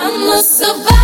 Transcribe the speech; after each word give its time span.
I'm 0.00 0.30
a 0.30 0.38
survivor. 0.38 0.97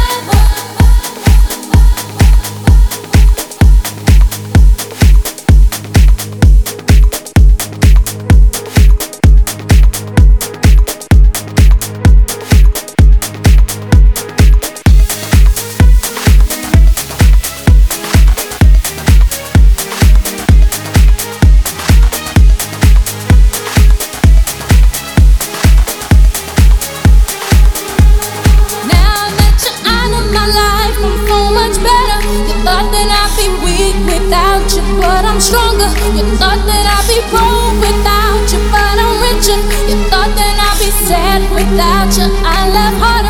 Without 34.25 34.65
you, 34.73 34.83
but 35.01 35.25
I'm 35.25 35.41
stronger. 35.41 35.89
You 36.17 36.25
thought 36.41 36.63
that 36.65 36.85
I'd 36.89 37.07
be 37.09 37.21
broke 37.29 37.77
without 37.85 38.45
you, 38.53 38.61
but 38.73 38.97
I'm 38.97 39.21
richer. 39.21 39.61
You 39.89 39.97
thought 40.09 40.33
that 40.33 40.57
I'd 40.65 40.79
be 40.81 40.91
sad 41.05 41.41
without 41.53 42.11
you, 42.17 42.27
I 42.45 42.69
laugh 42.73 42.97
harder. 43.01 43.24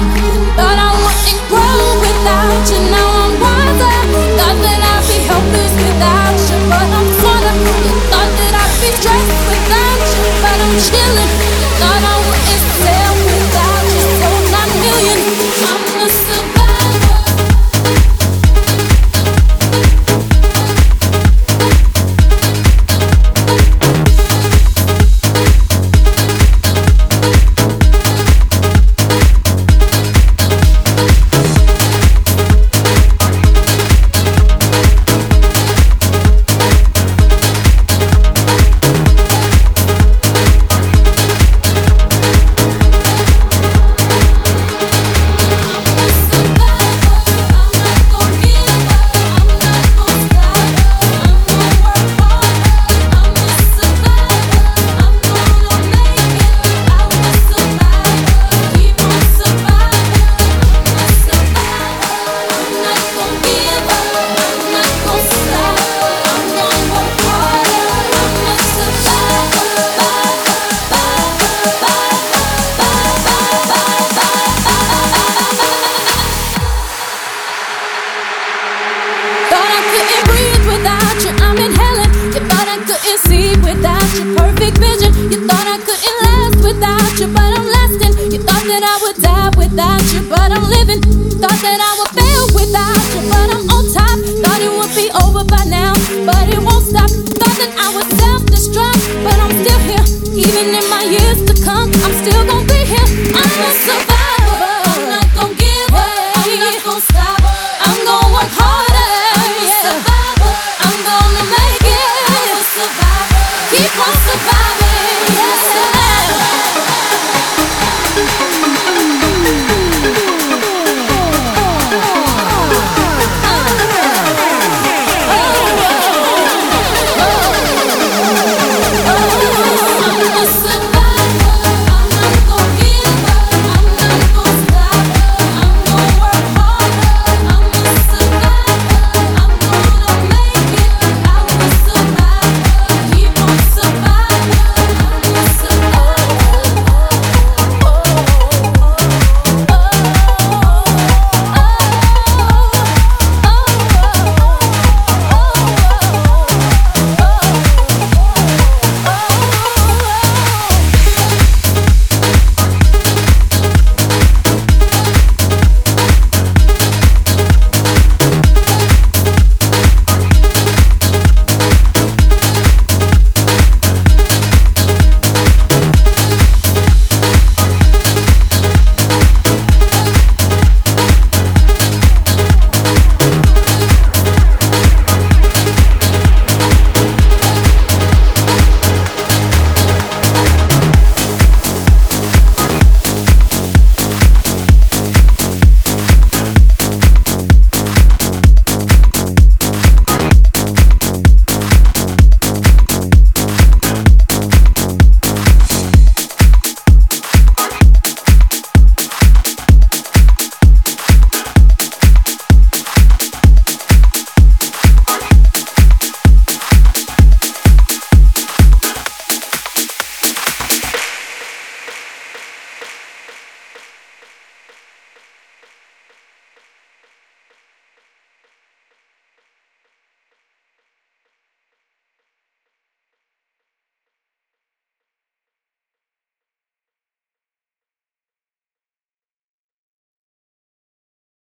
Without 89.57 90.03
you, 90.13 90.23
but 90.29 90.51
I'm 90.53 90.65
living. 90.65 91.01
Thought 91.41 91.61
that 91.63 91.81
I 91.81 91.93
would 91.99 92.13
fail 92.15 92.45
without 92.55 92.99
you, 93.15 93.21
but 93.31 93.47
I'm 93.55 93.65
on 93.71 93.85
top. 93.93 94.19
Thought 94.43 94.61
it 94.61 94.73
would 94.73 94.95
be 94.95 95.11
over 95.23 95.45
by 95.45 95.65
now, 95.65 95.93
but 96.25 96.49
it 96.49 96.61
won't 96.61 96.85
stop. 96.85 97.11
Thought 97.11 97.57
that 97.59 97.73
I 97.79 97.89
would 97.95 98.09
self-destruct, 98.19 99.03
but 99.25 99.37
I'm 99.39 99.53
still 99.63 99.81
here. 99.89 100.05
Even 100.35 100.75
in 100.75 100.87
my 100.91 101.05
years 101.05 101.43
to 101.47 101.55
come, 101.65 101.91
I'm 102.03 102.15
still 102.23 102.45
gonna 102.47 102.67
be 102.67 102.81
here. 102.85 103.09
I'm 103.35 103.51
a 103.63 103.71
survivor. 103.85 104.24